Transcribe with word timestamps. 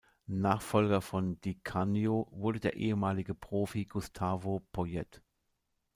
Nachfolger 0.25 0.99
von 0.99 1.39
Di 1.41 1.59
Canio 1.59 2.27
wurde 2.31 2.59
der 2.59 2.75
ehemalige 2.75 3.35
Profi 3.35 3.85
Gustavo 3.85 4.63
Poyet. 4.71 5.21